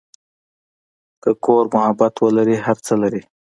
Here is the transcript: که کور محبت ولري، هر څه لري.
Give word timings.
که 1.23 1.31
کور 1.45 1.63
محبت 1.75 2.13
ولري، 2.19 2.57
هر 2.65 2.77
څه 2.85 2.93
لري. 3.01 3.21